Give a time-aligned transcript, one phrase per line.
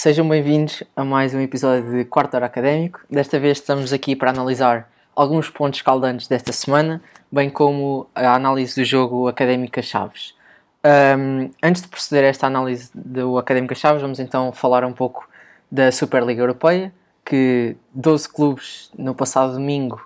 [0.00, 3.02] sejam bem-vindos a mais um episódio de Quarto Hora Académico.
[3.10, 8.80] Desta vez estamos aqui para analisar alguns pontos caldantes desta semana, bem como a análise
[8.80, 10.34] do jogo Académica Chaves.
[10.82, 15.28] Um, antes de proceder a esta análise do Académica Chaves, vamos então falar um pouco
[15.70, 16.90] da Superliga Europeia,
[17.22, 19.96] que 12 clubes no passado domingo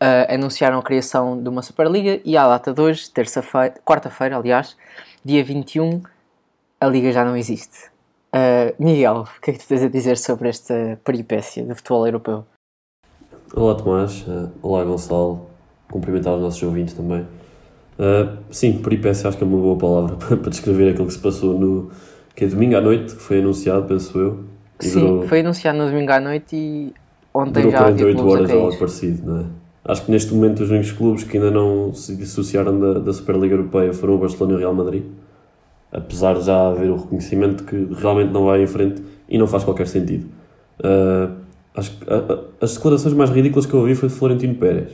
[0.00, 4.76] uh, anunciaram a criação de uma Superliga e à data de hoje, terça-feira, quarta-feira, aliás,
[5.24, 6.00] dia 21,
[6.80, 7.90] a Liga já não existe.
[8.34, 12.06] Uh, Miguel, o que é que tu tens a dizer sobre esta peripécia do futebol
[12.06, 12.46] europeu?
[13.54, 15.50] Olá Tomás, uh, olá Gonçalo,
[15.90, 17.26] cumprimentar os nossos ouvintes também.
[17.98, 21.58] Uh, sim, peripécia acho que é uma boa palavra para descrever aquilo que se passou
[21.58, 21.90] no
[22.34, 24.44] que é domingo à noite, que foi anunciado, penso eu.
[24.80, 26.94] Sim, durou, foi anunciado no domingo à noite e
[27.34, 29.44] ontem já 48 horas ou algo parecido, não é?
[29.84, 33.56] Acho que neste momento os únicos clubes que ainda não se dissociaram da, da Superliga
[33.56, 35.04] Europeia foram o Barcelona e o Real Madrid
[35.92, 39.62] apesar de já haver o reconhecimento que realmente não vai em frente e não faz
[39.62, 40.26] qualquer sentido.
[40.80, 41.30] Uh,
[41.74, 42.06] acho que
[42.60, 44.92] as declarações mais ridículas que eu ouvi foi de Florentino Pérez,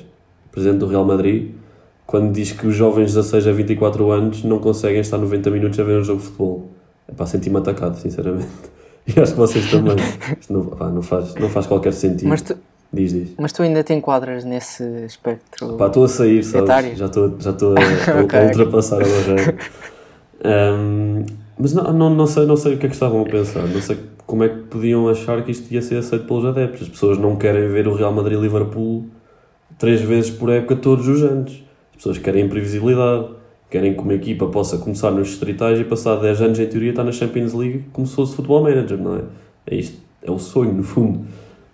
[0.51, 1.53] presidente do Real Madrid,
[2.07, 5.79] quando diz que os jovens de 16 a 24 anos não conseguem estar 90 minutos
[5.79, 6.69] a ver um jogo de futebol.
[7.07, 8.49] É para sentir-me atacado, sinceramente.
[9.09, 9.97] E acho que vocês também.
[10.39, 12.29] Isto não, pá, não, faz, não faz qualquer sentido.
[12.29, 12.55] Mas tu,
[12.93, 13.31] diz, diz.
[13.39, 15.79] Mas tu ainda te enquadras nesse espectro.
[15.79, 16.99] Pá, estou a sair, sabes?
[16.99, 18.39] Já estou, já estou a, okay.
[18.39, 19.57] a ultrapassar a barreira.
[20.45, 21.25] Um,
[21.59, 23.81] mas não, não, não, sei, não sei o que é que estavam a pensar, não
[23.81, 26.83] sei como é que podiam achar que isto ia ser aceito pelos adeptos.
[26.83, 29.07] As pessoas não querem ver o Real Madrid Liverpool
[29.79, 31.65] três vezes por época todos os anos.
[31.91, 33.27] As pessoas querem previsibilidade,
[33.71, 37.05] querem que uma equipa possa começar nos distritais e passar 10 anos em teoria estar
[37.05, 39.23] na Champions League como se fosse futebol manager, não é?
[39.67, 41.21] É isto, é o sonho no fundo.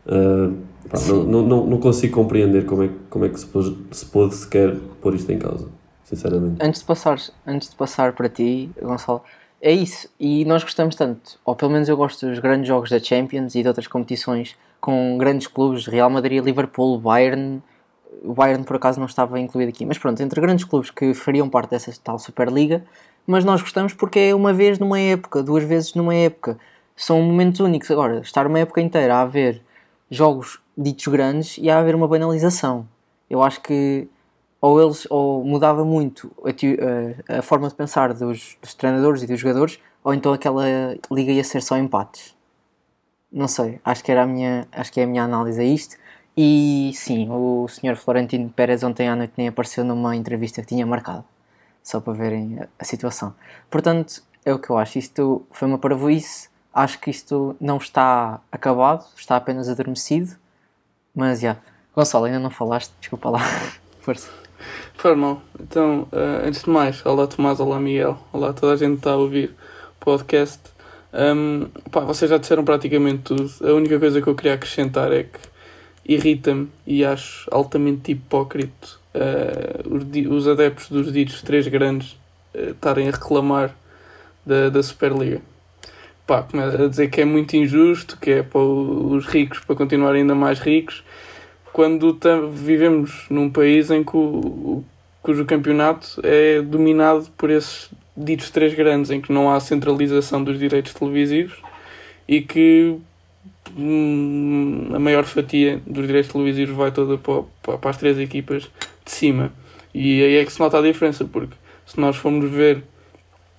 [0.07, 0.55] Uh,
[0.89, 4.35] pá, não, não, não consigo compreender como é, como é que se pôde, se pôde
[4.35, 5.69] sequer pôr isto em causa
[6.05, 6.65] sinceramente.
[6.65, 9.23] Antes de passar, antes de passar para ti, Gonçalo,
[9.61, 10.09] é isso.
[10.21, 13.63] E nós gostamos tanto, ou pelo menos eu gosto dos grandes jogos da Champions e
[13.63, 17.63] de outras competições com grandes clubes, Real Madrid, Liverpool, Bayern.
[18.23, 21.49] O Bayern por acaso não estava incluído aqui, mas pronto, entre grandes clubes que fariam
[21.49, 22.85] parte dessa tal Superliga,
[23.27, 26.59] mas nós gostamos porque é uma vez numa época, duas vezes numa época.
[26.95, 27.91] São momentos únicos.
[27.91, 29.63] Agora, estar uma época inteira a haver
[30.11, 32.87] jogos ditos grandes e a haver uma banalização.
[33.29, 34.07] Eu acho que
[34.65, 39.39] ou eles ou mudava muito a, a, forma de pensar dos, dos, treinadores e dos
[39.39, 40.65] jogadores, ou então aquela
[41.13, 42.35] liga ia ser só empates.
[43.31, 45.97] Não sei, acho que era a minha, acho que é a minha análise a isto.
[46.35, 50.87] E sim, o senhor Florentino Pérez ontem à noite nem apareceu numa entrevista que tinha
[50.87, 51.25] marcado,
[51.83, 53.35] só para verem a, a situação.
[53.69, 54.99] Portanto, é o que eu acho.
[54.99, 56.49] Isto foi uma paravoíce.
[56.73, 60.37] Acho que isto não está acabado, está apenas adormecido.
[61.15, 61.49] Mas já.
[61.49, 61.61] Yeah.
[61.95, 63.41] Gonçalo, ainda não falaste, desculpa lá.
[64.01, 64.44] Força.
[64.95, 65.43] Faz mal.
[65.61, 69.13] Então, uh, antes de mais, olá Tomás, olá Miguel, olá toda a gente que está
[69.13, 69.51] a ouvir
[70.01, 70.61] o podcast.
[71.13, 73.51] Um, pá, vocês já disseram praticamente tudo.
[73.63, 75.39] A única coisa que eu queria acrescentar é que
[76.07, 82.13] irrita-me e acho altamente hipócrita uh, os, os, adeptos dos ditos três grandes
[82.55, 83.75] uh, estarem a reclamar
[84.45, 85.41] da, da Superliga.
[86.27, 90.35] Pá, a dizer que é muito injusto, que é para os ricos para continuarem ainda
[90.35, 91.05] mais ricos
[91.75, 92.17] quando
[92.53, 94.85] vivemos num país em que o,
[95.21, 100.57] cujo campeonato é dominado por esses ditos três grandes, em que não há centralização dos
[100.57, 101.57] direitos televisivos
[102.29, 102.97] e que
[103.77, 108.71] hum, a maior fatia dos direitos televisivos vai toda para, para as três equipas
[109.05, 109.53] de cima.
[109.93, 112.85] E aí é que se nota a diferença, porque se nós formos ver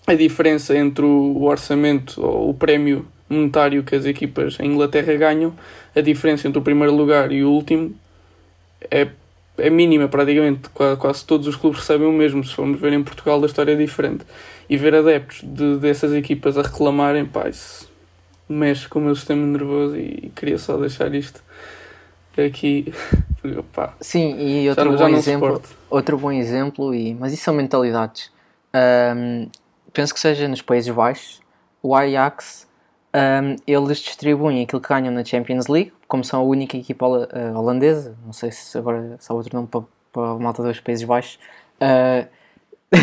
[0.07, 5.53] a diferença entre o orçamento ou o prémio monetário que as equipas em Inglaterra ganham,
[5.93, 7.93] a diferença entre o primeiro lugar e o último
[8.91, 9.07] é,
[9.57, 10.69] é mínima praticamente.
[10.69, 12.43] Quase, quase todos os clubes recebem o mesmo.
[12.43, 14.25] Se formos ver em Portugal, a história é diferente.
[14.69, 17.89] E ver adeptos de, dessas equipas a reclamarem, pá, isso
[18.47, 21.43] mexe com o meu sistema nervoso e, e queria só deixar isto
[22.37, 22.93] aqui.
[23.71, 27.53] Pá, Sim, e outro já, bom já exemplo, outro bom exemplo, e, mas isso são
[27.53, 28.31] mentalidades.
[28.73, 29.47] Um,
[29.93, 31.41] penso que seja nos Países Baixos,
[31.81, 32.67] o Ajax
[33.15, 37.57] um, eles distribuem aquilo que ganham na Champions League, como são a única equipa uh,
[37.57, 41.05] holandesa, não sei se agora se há outro nome para, para a malta dos Países
[41.05, 41.39] Baixos,
[41.79, 42.27] uh,
[42.93, 42.97] uh,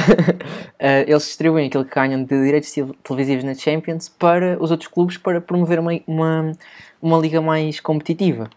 [1.07, 5.41] eles distribuem aquilo que ganham de direitos televisivos na Champions para os outros clubes para
[5.41, 6.53] promover uma, uma,
[7.01, 8.51] uma liga mais competitiva.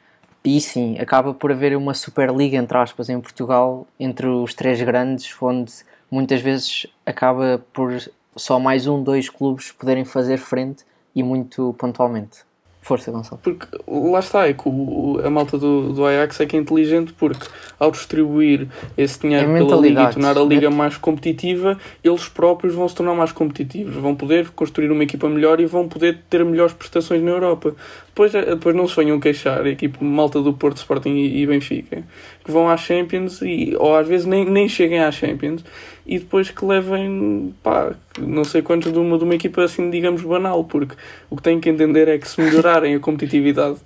[0.43, 5.33] E sim, acaba por haver uma Superliga, entre aspas, em Portugal, entre os três grandes,
[5.41, 5.73] onde
[6.11, 7.97] muitas vezes acaba por
[8.35, 10.83] só mais um, dois clubes poderem fazer frente
[11.15, 12.39] e muito pontualmente.
[12.85, 13.41] Força, Gonçalo.
[13.43, 17.13] Porque lá está, é que o, a malta do, do Ajax é que é inteligente
[17.13, 17.47] porque
[17.79, 20.75] ao distribuir esse dinheiro é pela liga e tornar a liga né?
[20.75, 25.59] mais competitiva, eles próprios vão se tornar mais competitivos, vão poder construir uma equipa melhor
[25.59, 27.75] e vão poder ter melhores prestações na Europa.
[28.15, 31.45] Depois, eh, depois não se venham queixar, a equipa malta do Porto, Sporting e, e
[31.45, 32.01] Benfica,
[32.45, 35.65] que vão às Champions e, ou às vezes nem, nem cheguem às Champions
[36.07, 40.21] e depois que levem, pá, não sei quantos de uma, de uma equipa assim, digamos,
[40.21, 40.95] banal, porque
[41.29, 43.79] o que têm que entender é que se melhorarem a competitividade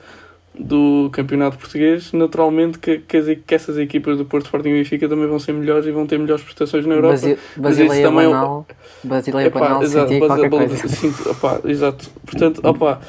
[0.54, 5.26] do campeonato português, naturalmente que, que, que, essas equipas do Porto Sporting e Benfica também
[5.26, 7.14] vão ser melhores e vão ter melhores prestações na Europa.
[7.14, 8.68] Basi Basileia também é banal,
[9.04, 12.10] Basileia banal, exato, basi, sinto, opá, exato.
[12.26, 13.00] Portanto, opá,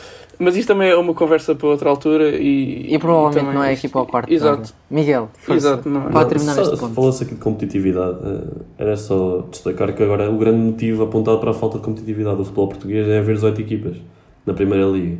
[0.40, 2.94] mas isto também é uma conversa para outra altura e.
[2.94, 4.32] E provavelmente também, não é aqui para o quarto.
[4.32, 4.72] Exato.
[4.90, 6.94] Miguel, força, Exato, não, para terminar este ponto.
[6.94, 8.19] Falou-se aqui de competitividade.
[8.25, 12.38] Eh, era só destacar que agora o grande motivo apontado para a falta de competitividade
[12.38, 13.98] do futebol português é haver 18 equipas
[14.46, 15.19] na Primeira Liga.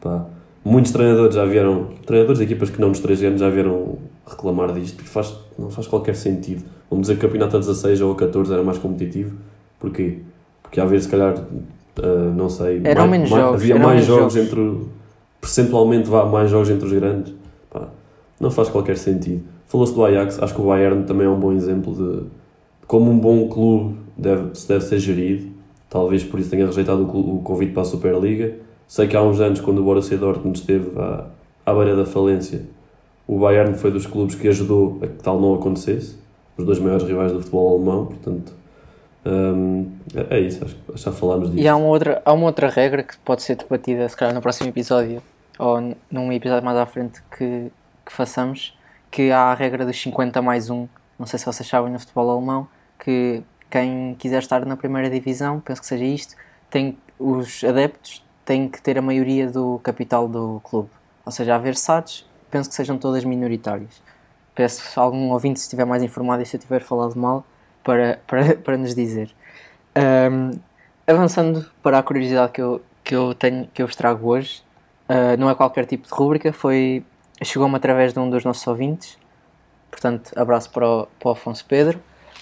[0.00, 0.24] Pá.
[0.64, 4.72] Muitos treinadores já vieram, treinadores de equipas que não nos 3 anos já vieram reclamar
[4.72, 6.64] disto, porque faz, não faz qualquer sentido.
[6.88, 9.36] Vamos dizer que o campeonato a 16 ou a 14 era mais competitivo.
[9.78, 10.20] Porquê?
[10.62, 11.34] Porque às vezes, se calhar,
[11.98, 14.78] uh, não sei, Eram mais, menos mais, jogos, havia mais jogos, jogos, entre.
[15.40, 17.34] Percentualmente vá mais jogos entre os grandes.
[17.70, 17.88] Pá,
[18.40, 19.42] não faz qualquer sentido.
[19.66, 22.26] Falou-se do Ajax, acho que o Bayern também é um bom exemplo de,
[22.86, 25.52] como um bom clube deve, se deve ser gerido.
[25.90, 28.54] Talvez por isso tenha rejeitado o, o convite para a Superliga.
[28.86, 31.26] Sei que há uns anos, quando o Borussia Dortmund esteve à,
[31.64, 32.62] à beira da falência,
[33.26, 36.16] o Bayern foi dos clubes que ajudou a que tal não acontecesse.
[36.56, 38.52] Os dois maiores rivais do futebol alemão, portanto,
[39.26, 39.90] um,
[40.30, 41.62] é isso, acho que já falámos disso.
[41.62, 44.42] E há uma, outra, há uma outra regra que pode ser debatida, se calhar, no
[44.42, 45.22] próximo episódio,
[45.58, 47.70] ou num episódio mais à frente que,
[48.04, 48.76] que façamos,
[49.10, 50.88] que há a regra dos 50 mais 1.
[51.18, 52.68] Não sei se vocês sabem no futebol alemão,
[52.98, 56.36] que quem quiser estar na primeira divisão, penso que seja isto,
[56.70, 60.90] tem, os adeptos têm que ter a maioria do capital do clube.
[61.24, 64.02] Ou seja, haver SADs, penso que sejam todas minoritárias.
[64.54, 67.44] Peço algum ouvinte se estiver mais informado e se eu tiver falado mal,
[67.84, 69.30] para, para, para nos dizer.
[69.96, 70.58] Um,
[71.06, 74.62] avançando para a curiosidade que eu, que eu tenho, que eu vos trago hoje,
[75.08, 77.04] uh, não é qualquer tipo de rúbrica, foi
[77.42, 79.18] chegou-me através de um dos nossos ouvintes,
[79.90, 82.00] portanto, abraço para o, para o Afonso Pedro,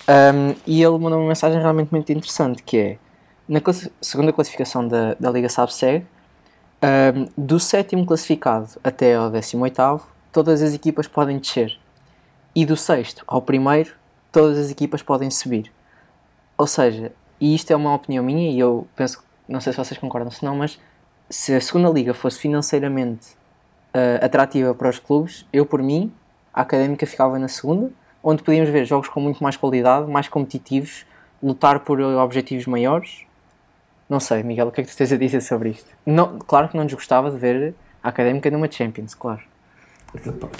[0.08, 2.98] um, e ele mandou uma mensagem realmente muito interessante, que é,
[3.48, 6.06] na class segunda classificação da, da Liga SABSEG,
[6.82, 11.78] um, do sétimo classificado até ao décimo oitavo, todas as equipas podem descer,
[12.54, 13.94] e do sexto ao primeiro,
[14.32, 15.70] todas as equipas podem subir.
[16.56, 19.98] Ou seja, e isto é uma opinião minha e eu penso, não sei se vocês
[20.00, 20.80] concordam se não, mas
[21.28, 23.32] se a segunda liga fosse financeiramente
[23.94, 26.12] uh, atrativa para os clubes, eu por mim,
[26.52, 27.90] a Académica ficava na segunda,
[28.22, 31.04] onde podíamos ver jogos com muito mais qualidade, mais competitivos,
[31.42, 33.26] lutar por objetivos maiores.
[34.08, 35.90] Não sei, Miguel, o que é que tu tens a dizer sobre isto?
[36.06, 39.51] Não, claro que não nos gostava de ver a Académica numa Champions, claro.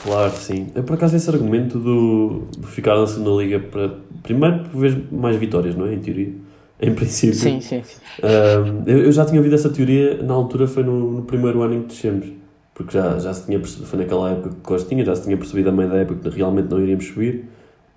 [0.02, 0.68] Claro, sim.
[0.74, 3.90] Eu, por acaso, esse argumento do, do ficar na segunda liga para.
[4.22, 5.94] Primeiro, vês mais vitórias, não é?
[5.94, 6.32] Em teoria.
[6.80, 7.36] Em princípio.
[7.36, 8.00] Sim, sim, sim.
[8.22, 11.74] Um, eu, eu, já tinha ouvido essa teoria, na altura foi no, no, primeiro ano
[11.74, 12.26] em que descemos.
[12.74, 15.68] Porque já, já se tinha percebido, foi naquela época que Costinha, já se tinha percebido
[15.68, 17.44] a meio da época que realmente não iríamos subir.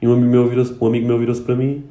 [0.01, 1.85] E um amigo meu virou-se um amigo meu virou para mim: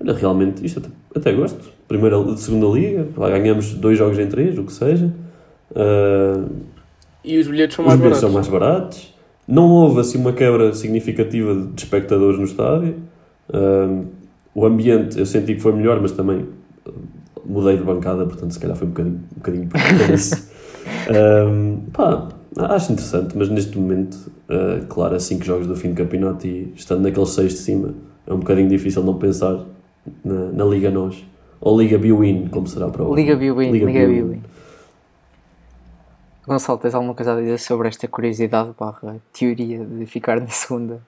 [0.00, 1.58] Olha, realmente, isto até, até gosto.
[1.88, 5.12] Primeira, segunda liga, lá ganhamos dois jogos em três, o que seja.
[5.72, 6.48] Uh,
[7.24, 8.20] e os bilhetes são mais os baratos.
[8.20, 9.17] são mais baratos.
[9.48, 12.96] Não houve assim uma quebra significativa de espectadores no estádio.
[13.52, 14.04] Um,
[14.54, 16.44] o ambiente eu senti que foi melhor, mas também
[17.46, 19.68] mudei de bancada, portanto se calhar foi um bocadinho, um bocadinho
[21.48, 22.28] um, pá,
[22.58, 26.72] acho interessante, mas neste momento, uh, claro, a 5 jogos do fim do campeonato e
[26.76, 27.94] estando naqueles 6 de cima,
[28.26, 29.64] é um bocadinho difícil não pensar
[30.22, 31.24] na, na Liga Nós.
[31.60, 34.40] Ou Liga Biwin, como será para o Liga Biwin, Liga, Liga Biwin.
[36.48, 41.02] Gonçalo, tens alguma coisa a dizer sobre esta curiosidade barra teoria de ficar na segunda?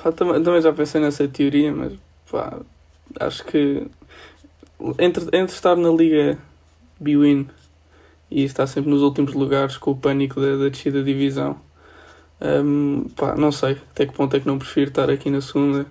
[0.00, 1.92] Pá, também, também já pensei nessa teoria, mas
[2.30, 2.56] pá,
[3.18, 3.88] acho que
[4.96, 6.38] entre, entre estar na Liga
[7.00, 7.48] B-Win
[8.30, 11.60] e estar sempre nos últimos lugares com o pânico da, da descida da divisão,
[12.40, 15.84] um, pá, não sei até que ponto é que não prefiro estar aqui na segunda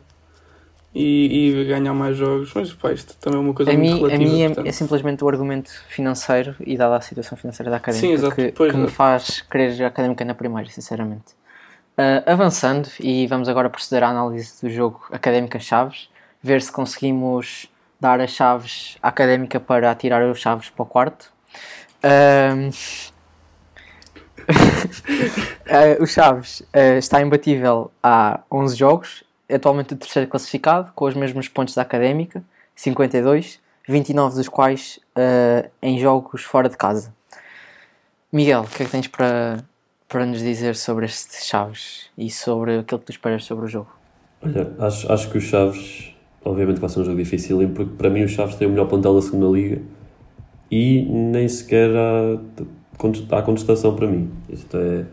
[0.94, 3.98] e, e ganhar mais jogos, mas pá, isto também é uma coisa a muito mim,
[4.00, 4.24] relativa.
[4.24, 8.08] A mim é, é, simplesmente o argumento financeiro e dada a situação financeira da Académica
[8.08, 8.90] Sim, exato, que, que me é.
[8.90, 11.38] faz querer a Académica na primeira, sinceramente.
[11.98, 16.10] Uh, avançando, e vamos agora proceder à análise do jogo Académica Chaves,
[16.42, 17.70] ver se conseguimos
[18.00, 21.32] dar as chaves à Académica para atirar os chaves para o quarto.
[22.02, 22.70] Uh,
[26.00, 26.64] uh, o Chaves
[26.98, 32.44] está imbatível há 11 jogos atualmente o terceiro classificado, com os mesmos pontos da Académica,
[32.76, 37.14] 52, 29 dos quais uh, em jogos fora de casa.
[38.32, 39.64] Miguel, o que é que tens para,
[40.08, 43.90] para nos dizer sobre este Chaves e sobre aquilo que tu esperas sobre o jogo?
[44.42, 46.14] Olha, acho, acho que o Chaves,
[46.46, 49.16] obviamente vai ser um jogo difícil, porque para mim o Chaves tem o melhor plantel
[49.16, 49.82] da segunda liga
[50.72, 52.40] e nem sequer há,
[53.36, 54.32] há contestação para mim.
[54.48, 55.06] Isto é,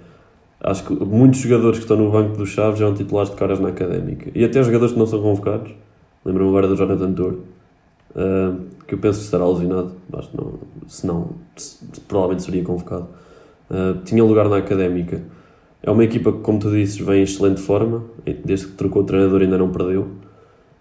[0.60, 3.68] acho que muitos jogadores que estão no banco do Chaves são titulares de caras na
[3.68, 5.72] académica e até jogadores que não são convocados.
[6.24, 10.54] Lembro-me agora do Jonathan Tour, uh, que eu penso que estará alucinado, mas não,
[10.88, 11.30] se não,
[12.08, 13.06] provavelmente seria convocado.
[13.70, 15.22] Uh, tinha lugar na académica.
[15.82, 18.04] É uma equipa que, como tu dizes, vem em excelente forma,
[18.44, 20.08] desde que trocou o treinador ainda não perdeu.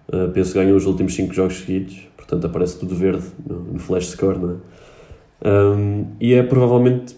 [0.07, 3.79] Uh, penso que ganhou os últimos 5 jogos seguidos, portanto aparece tudo verde no, no
[3.79, 4.55] flash score, não é?
[5.45, 7.15] Um, e é provavelmente,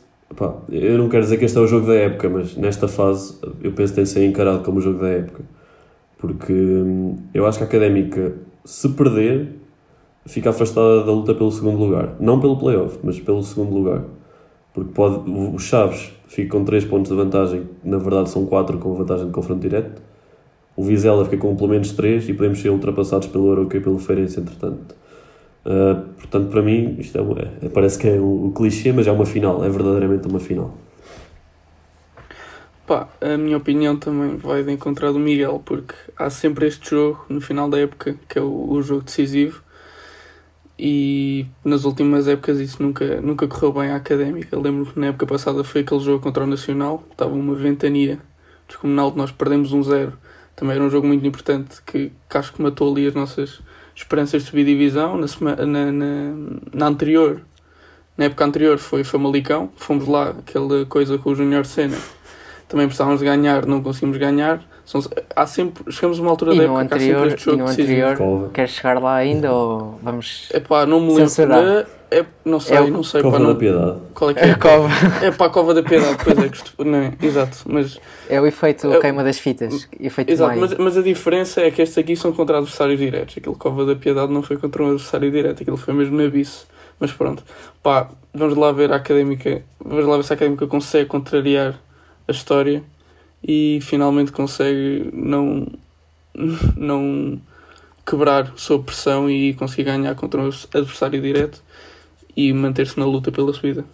[0.70, 3.72] eu não quero dizer que este é o jogo da época, mas nesta fase eu
[3.72, 5.44] penso que tem de ser encarado como o jogo da época,
[6.18, 9.56] porque hum, eu acho que a Académica, se perder,
[10.26, 14.04] fica afastada da luta pelo segundo lugar, não pelo playoff, mas pelo segundo lugar,
[14.74, 18.94] porque pode, o Chaves fica com 3 pontos de vantagem, na verdade são 4 com
[18.94, 20.02] vantagem de confronto direto,
[20.76, 23.98] o Vizela fica com pelo menos 3 e podemos ser ultrapassados pelo Aroca e pelo
[23.98, 24.96] Feirense, entretanto.
[25.68, 29.26] Uh, portanto, para mim, isto é, é, parece que é o, clichê, mas é uma
[29.26, 30.74] final, é verdadeiramente uma final.
[32.86, 37.26] Pá, a minha opinião também vai de encontrar do Miguel, porque há sempre este jogo
[37.28, 39.62] no final da época que é o, o jogo decisivo
[40.80, 44.58] e nas últimas épocas isso nunca, nunca correu bem à académica.
[44.58, 48.20] Lembro que na época passada foi aquele jogo contra o Nacional, estava uma ventania
[48.70, 50.14] descomunal, nós perdemos um zero
[50.58, 53.62] também era um jogo muito importante que, que acho que matou ali as nossas
[53.98, 55.18] esperanças de subir divisão.
[55.18, 56.34] Na, semana, na, na,
[56.74, 57.42] na, anterior,
[58.16, 59.72] na época anterior, foi Famalicão.
[59.75, 61.98] Fomos lá, aquela coisa com o Júnior Senna.
[62.68, 64.63] Também precisávamos ganhar, não conseguimos ganhar.
[64.88, 65.01] São,
[65.36, 68.50] há sempre, chegamos a uma altura e da época anterior, que há e no anterior,
[68.53, 72.89] queres chegar lá ainda ou vamos é pá, não me lembro é, não sei, é
[72.89, 73.98] não sei Cova pá, não, da Piedade.
[74.13, 74.48] qual é que é?
[74.48, 74.89] é a Cova
[75.22, 78.46] é para a Cova da Piedade, pois é, que, não é, exato mas é o
[78.46, 82.15] efeito é, queima das fitas efeito exato, mas, mas a diferença é que estes aqui
[82.15, 83.36] são contra adversários diretos.
[83.38, 86.63] Aquele Cova da Piedade não foi contra um adversário direto aquilo foi mesmo na vice
[86.98, 87.44] mas pronto,
[87.84, 91.77] pá, vamos lá ver a Académica vamos lá ver se a Académica consegue contrariar
[92.25, 92.82] a história
[93.48, 95.66] e finalmente consegue não,
[96.75, 97.42] não
[98.06, 101.63] quebrar sob pressão e conseguir ganhar contra um adversário direto
[102.36, 103.86] e manter-se na luta pela subida.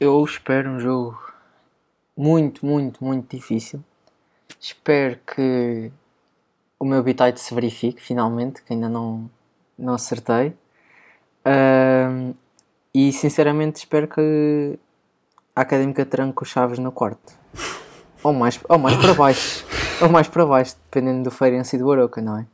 [0.00, 1.18] Eu espero um jogo
[2.16, 3.82] muito, muito, muito difícil.
[4.60, 5.90] Espero que
[6.78, 9.30] o meu bitite se verifique finalmente, que ainda não,
[9.78, 10.48] não acertei.
[11.46, 12.34] Uh,
[12.92, 14.78] e sinceramente espero que
[15.56, 17.32] Académica tranque os Chaves no quarto.
[18.22, 19.64] Ou mais, ou mais para baixo.
[20.02, 22.46] ou mais para baixo, dependendo do Feirense e do Aroca, não é?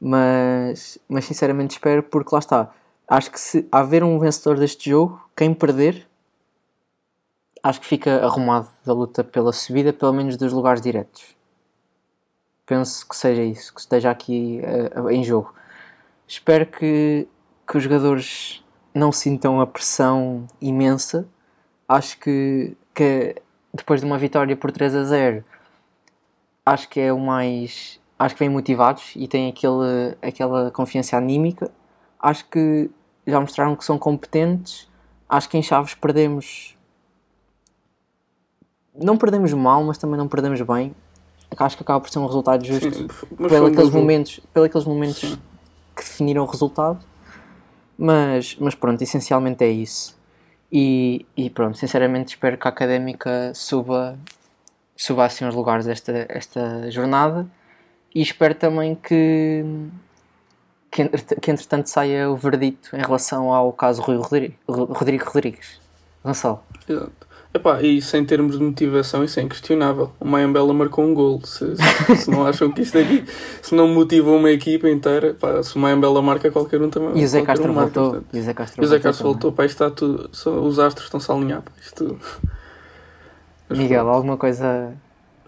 [0.00, 2.70] Mas, mas sinceramente espero, porque lá está.
[3.06, 6.08] Acho que se haver um vencedor deste jogo, quem perder,
[7.62, 11.36] acho que fica arrumado da luta pela subida, pelo menos dos lugares diretos.
[12.64, 14.60] Penso que seja isso, que esteja aqui
[14.96, 15.54] uh, em jogo.
[16.26, 17.26] Espero que,
[17.66, 18.64] que os jogadores
[18.94, 21.26] não sintam a pressão imensa.
[21.88, 23.34] Acho que, que
[23.72, 25.44] depois de uma vitória por 3 a 0,
[26.66, 27.98] acho que é o mais.
[28.18, 31.70] Acho que vêm motivados e têm aquele, aquela confiança anímica.
[32.20, 32.90] Acho que
[33.26, 34.88] já mostraram que são competentes.
[35.28, 36.76] Acho que em Chaves perdemos.
[38.94, 40.94] Não perdemos mal, mas também não perdemos bem.
[41.56, 45.38] Acho que acaba por ser um resultado justo Sim, pelos aqueles momentos, pelos momentos
[45.96, 46.98] que definiram o resultado.
[47.96, 50.18] Mas, mas pronto, essencialmente é isso.
[50.70, 54.18] E, e pronto, sinceramente espero que a académica suba,
[54.94, 57.46] suba assim aos lugares esta, esta jornada
[58.14, 59.64] e espero também que,
[60.90, 65.80] que, que entretanto saia o verdito em relação ao caso Rui Rodrigo, Rodrigo Rodrigues.
[66.22, 66.62] Gonçalo.
[66.88, 67.27] Exato.
[67.52, 70.12] Epá, e sem termos de motivação, isso é inquestionável.
[70.20, 71.40] O Mayambela marcou um gol.
[71.44, 73.24] Se, se, se, não acham que isto aqui
[73.62, 77.18] se não motiva uma equipa inteira, pá, se o Mayambela marca, qualquer um também.
[77.18, 78.22] E o Zé Castro um voltou.
[78.32, 79.52] E o Zé Castro, Castro voltou.
[79.52, 80.28] Pá, isto está tudo.
[80.62, 81.62] Os astros estão-se a alinhar.
[81.62, 82.18] Pá, isto...
[83.70, 84.92] Miguel, alguma coisa.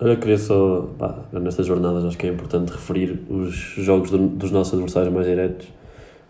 [0.01, 4.51] Olha, queria só, pá, nestas jornadas, acho que é importante referir os jogos do, dos
[4.51, 5.69] nossos adversários mais diretos.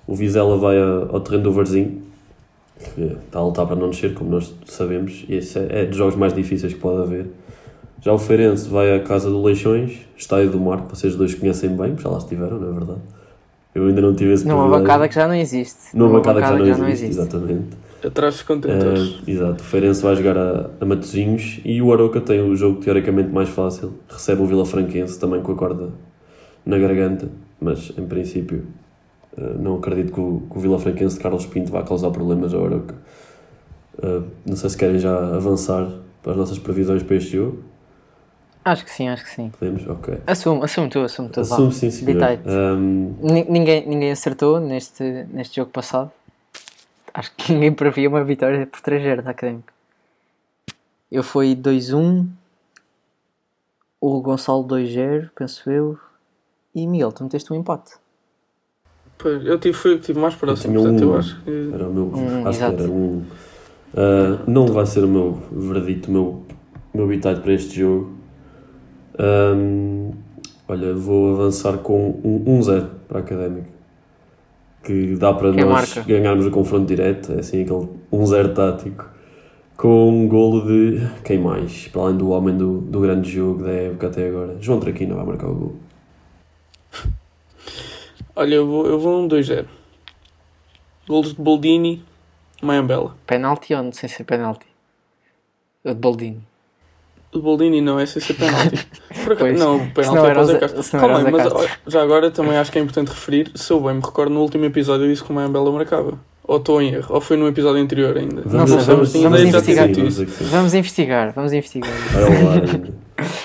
[0.05, 2.10] O Vizela vai ao terreno do Varzinho
[2.81, 5.97] que está a lutar para não descer, como nós sabemos, e esse é, é dos
[5.97, 7.27] jogos mais difíceis que pode haver.
[8.01, 11.77] Já o Feirense vai à Casa do Leixões, Estádio do Mar, que vocês dois conhecem
[11.77, 13.01] bem, já lá estiveram, não é verdade?
[13.75, 15.95] Eu ainda não tive esse Numa bancada que já não existe.
[15.95, 17.77] Numa, bancada, que já não, já existe, não existe, exatamente.
[18.05, 19.21] Atrás dos contentores.
[19.21, 22.81] Uh, exato, o Feirense vai jogar a, a Matosinhos e o Aroca tem o jogo
[22.81, 23.93] teoricamente mais fácil.
[24.09, 25.91] Recebe o Vila Franquense também com a corda
[26.65, 27.29] na garganta,
[27.61, 28.65] mas em princípio
[29.37, 32.53] Uh, não acredito que o, que o Vila Franquense de Carlos Pinto vá causar problemas
[32.53, 32.95] ao Aroca.
[33.99, 35.91] Uh, não sei se querem já avançar
[36.23, 37.63] para as nossas previsões para este jogo.
[38.65, 39.51] Acho que sim, acho que sim.
[39.51, 39.87] Podemos?
[39.89, 40.21] Ok.
[40.27, 41.41] Assume, assume tu, assume tu.
[41.41, 42.07] Assume sim, sim.
[42.47, 43.17] Um...
[43.23, 46.11] Ninguém, ninguém acertou neste, neste jogo passado.
[47.13, 49.73] Acho que ninguém previa uma vitória por 3-0 da Académica.
[51.11, 52.27] Eu fui 2-1,
[54.01, 55.99] o Gonçalo 2-0, penso eu,
[56.75, 57.95] e Miguel, tu meteste um empate.
[59.21, 61.71] Pois, eu tive, tive mais próximo, eu portanto um, eu acho que...
[61.75, 62.77] Era o meu, um, acho exato.
[62.77, 63.23] que era um...
[63.93, 66.43] Uh, não vai ser o meu verdito, o meu,
[66.95, 68.13] meu habitat para este jogo.
[69.19, 70.13] Um,
[70.67, 73.69] olha, vou avançar com um 1-0 para a Académica.
[74.83, 76.09] Que dá para Quem nós marca?
[76.09, 79.05] ganharmos o confronto direto, é assim aquele 1-0 tático.
[79.77, 81.89] Com um golo de quem mais?
[81.89, 84.57] Para além do homem do, do grande jogo da época até agora.
[84.61, 85.77] João Traquina vai marcar o golo.
[88.35, 89.67] Olha, eu vou, eu vou um 2-0.
[91.09, 92.05] Golos de Boldini,
[92.63, 93.15] Mayambela.
[93.27, 94.67] Penalti ou não sei se é penalti?
[95.85, 96.43] O de Boldini.
[97.33, 98.87] O de Boldini não é sem ser penalti.
[99.25, 101.01] Por acaso, não, o penalti é para o Zé Castro.
[101.01, 104.01] Calma aí, mas já agora também acho que é importante referir, se eu bem me
[104.01, 106.19] recordo, no último episódio eu disse que o Mayambela marcava.
[106.45, 107.15] Ou estou em erro?
[107.15, 108.43] Ou foi no episódio anterior ainda?
[108.45, 109.89] Vamos, não, vamos, vamos, vamos, investigar.
[110.51, 111.93] Vamos investigar, vamos investigar.
[112.13, 112.95] Vai ao VAR ainda.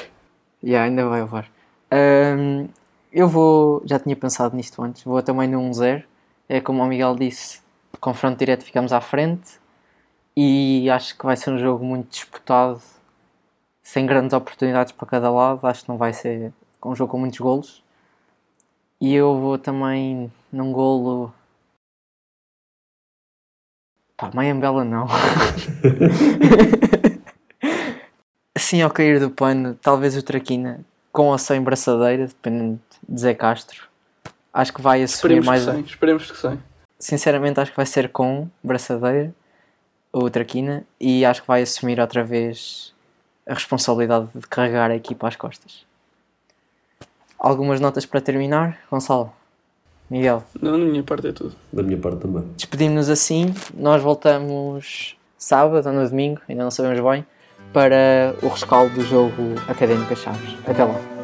[0.63, 1.45] yeah, ainda vai ao VAR.
[1.91, 2.67] Um,
[3.15, 6.03] eu vou, já tinha pensado nisto antes, vou também no 1-0.
[6.49, 7.61] É como o Miguel disse,
[8.01, 9.57] confronto direto ficamos à frente
[10.35, 12.81] e acho que vai ser um jogo muito disputado,
[13.81, 15.65] sem grandes oportunidades para cada lado.
[15.65, 16.51] Acho que não vai ser
[16.83, 17.81] um jogo com muitos golos.
[18.99, 21.33] E eu vou também num golo.
[24.17, 25.07] Pá, Mayambela não.
[28.55, 30.83] assim ao cair do pano, talvez o Traquina
[31.15, 33.87] com ou sem braçadeira, dependendo de Zé Castro.
[34.53, 35.65] Acho que vai assumir Esperemos mais.
[35.65, 35.79] Que sim.
[35.81, 36.59] Esperemos que sim.
[36.97, 39.33] Sinceramente, acho que vai ser com braçadeira
[40.11, 42.93] ou traquina e acho que vai assumir outra vez
[43.45, 45.85] a responsabilidade de carregar a equipa às costas.
[47.37, 49.31] Algumas notas para terminar, Gonçalo?
[50.09, 50.43] Miguel?
[50.61, 51.55] Não, da minha parte é tudo.
[51.73, 52.43] Da minha parte também.
[52.55, 57.25] Despedimos-nos assim, nós voltamos sábado ou no domingo, ainda não sabemos bem,
[57.73, 60.55] para o rescaldo do jogo Académica Chaves.
[60.65, 61.14] Até lá.